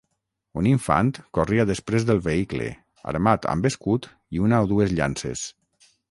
Un 0.59 0.67
infant 0.69 1.09
corria 1.37 1.65
després 1.71 2.07
del 2.09 2.21
vehicle, 2.27 2.69
armat 3.11 3.45
amb 3.53 3.69
escut 3.71 4.07
i 4.37 4.41
una 4.47 4.63
o 4.65 4.71
dues 4.73 4.97
llances. 5.01 5.45